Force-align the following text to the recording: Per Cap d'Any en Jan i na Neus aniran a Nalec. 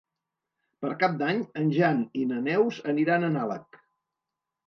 Per 0.85 0.89
Cap 1.03 1.17
d'Any 1.19 1.43
en 1.63 1.67
Jan 1.75 2.01
i 2.21 2.25
na 2.31 2.39
Neus 2.47 2.79
aniran 2.93 3.27
a 3.27 3.31
Nalec. 3.35 3.81